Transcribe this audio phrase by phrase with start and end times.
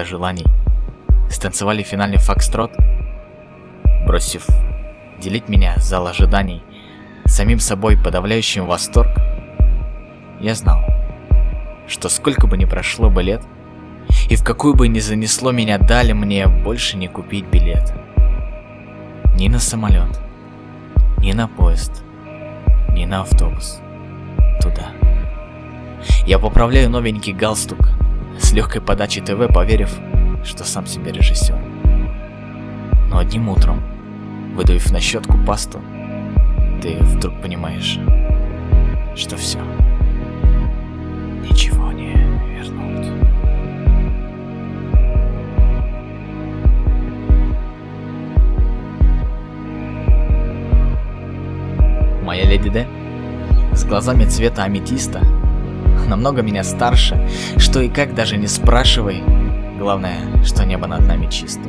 [0.00, 0.46] поезда желаний
[1.30, 2.72] станцевали финальный фокстрот,
[4.06, 4.46] бросив
[5.20, 6.62] делить меня зал ожиданий
[7.26, 9.10] самим собой подавляющим восторг,
[10.40, 10.80] я знал,
[11.86, 13.42] что сколько бы ни прошло бы лет,
[14.28, 17.92] и в какую бы ни занесло меня дали, мне больше не купить билет.
[19.36, 20.20] Ни на самолет,
[21.18, 22.02] ни на поезд,
[22.92, 23.80] ни на автобус.
[24.60, 24.88] Туда.
[26.26, 27.90] Я поправляю новенький галстук,
[28.38, 29.98] с легкой подачей ТВ, поверив,
[30.44, 31.56] что сам себе режиссер.
[33.08, 33.82] Но одним утром,
[34.54, 35.80] выдавив на щетку пасту,
[36.82, 37.98] ты вдруг понимаешь,
[39.16, 39.58] что все.
[41.42, 42.14] Ничего не
[42.54, 43.06] вернуть.
[52.22, 52.86] Моя леди Д
[53.72, 55.20] с глазами цвета аметиста
[56.06, 59.22] намного меня старше, что и как даже не спрашивай.
[59.78, 61.62] Главное, что небо над нами чисто.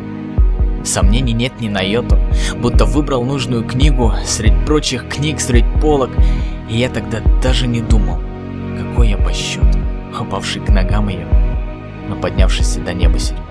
[0.83, 2.17] Сомнений нет ни на йоту,
[2.57, 6.09] будто выбрал нужную книгу среди прочих книг, среди полок,
[6.69, 8.19] и я тогда даже не думал,
[8.77, 9.79] какой я по счету,
[10.19, 11.27] упавший к ногам ее,
[12.09, 13.50] но поднявшийся до неба седьмого.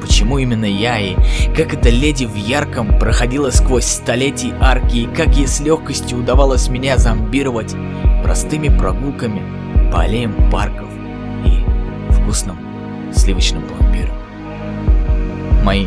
[0.00, 1.16] Почему именно я и
[1.56, 6.68] как эта леди в ярком проходила сквозь столетий арки, и как ей с легкостью удавалось
[6.68, 7.74] меня зомбировать
[8.22, 9.42] простыми прогулками
[9.92, 10.88] по аллеям парков
[11.44, 11.64] и
[12.12, 12.58] вкусным
[13.12, 14.14] сливочным пломбиром.
[15.64, 15.86] Мои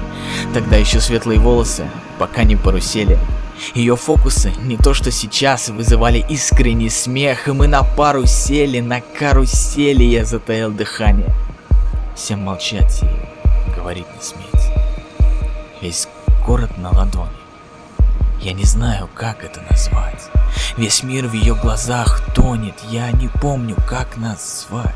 [0.53, 1.85] тогда еще светлые волосы
[2.19, 3.17] пока не порусели.
[3.75, 9.01] Ее фокусы, не то что сейчас, вызывали искренний смех, и мы на пару сели, на
[9.01, 11.33] карусели я затаил дыхание.
[12.15, 13.01] Всем молчать
[13.81, 14.71] говорить не сметь.
[15.81, 16.07] Весь
[16.45, 17.29] город на ладони.
[18.39, 20.29] Я не знаю, как это назвать.
[20.77, 24.93] Весь мир в ее глазах тонет, я не помню, как нас звать.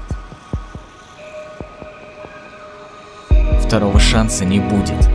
[3.65, 5.09] Второго шанса не будет.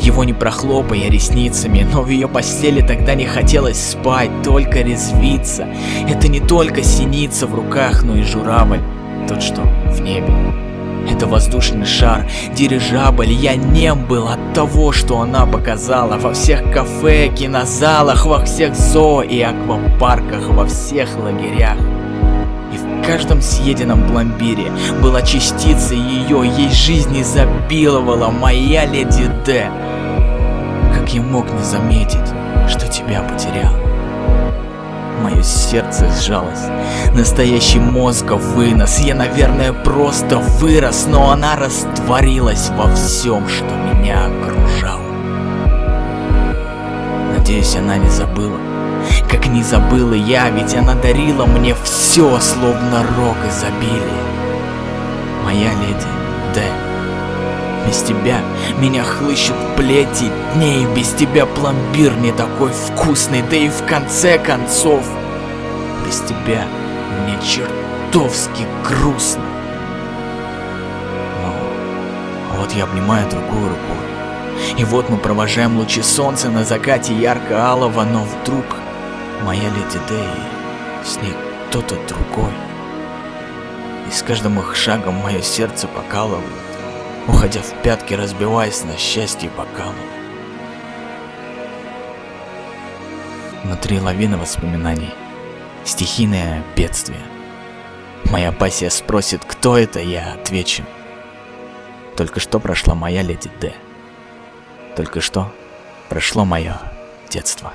[0.00, 5.66] Его не прохлопая ресницами, но в ее постели тогда не хотелось спать, только резвиться.
[6.06, 8.82] Это не только синица в руках, но и журавль,
[9.26, 10.73] тот, что в небе.
[11.10, 16.16] Это воздушный шар, дирижабль, я нем был от того, что она показала.
[16.16, 21.76] Во всех кафе, кинозалах, во всех зоо и аквапарках, во всех лагерях.
[22.72, 28.30] И в каждом съеденном пломбире была частица ее, ей жизнь изобиловала.
[28.30, 29.70] Моя леди Д.
[30.94, 32.32] Как я мог не заметить,
[32.68, 33.93] что тебя потерял
[35.22, 36.66] Мое сердце сжалось.
[37.14, 38.98] Настоящий мозга вынос.
[38.98, 45.00] Я, наверное, просто вырос, но она растворилась во всем, что меня окружало.
[47.36, 48.58] Надеюсь, она не забыла.
[49.30, 54.24] Как не забыла я, ведь она дарила мне все, словно рок изобилия.
[55.44, 56.06] Моя леди
[56.54, 56.83] Д.
[57.86, 58.40] Без тебя
[58.78, 65.06] меня хлыщут плети дней, без тебя пломбир не такой вкусный, да и в конце концов,
[66.06, 66.64] без тебя
[67.22, 69.44] мне чертовски грустно.
[71.42, 78.04] Но вот я обнимаю другую рукой, и вот мы провожаем лучи солнца на закате ярко-алого,
[78.04, 78.64] но вдруг
[79.42, 81.34] моя леди Дэй, с ней
[81.68, 82.52] кто-то другой.
[84.08, 86.73] И с каждым их шагом мое сердце покалывает
[87.26, 89.94] уходя в пятки, разбиваясь на счастье бокалом.
[93.64, 95.10] Внутри лавина воспоминаний,
[95.84, 97.20] стихийное бедствие.
[98.30, 100.84] Моя пассия спросит, кто это, я отвечу.
[102.16, 103.74] Только что прошла моя леди Д.
[104.96, 105.52] Только что
[106.08, 106.78] прошло мое
[107.30, 107.72] детство.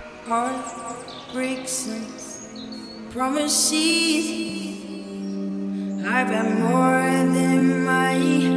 [6.12, 8.49] I've got more than my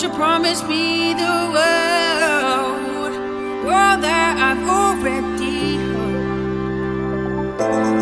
[0.00, 3.12] Don't you promise me the world,
[3.66, 7.58] world that I've already heard.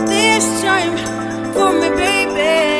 [0.06, 0.96] This time
[1.52, 2.77] for me, baby.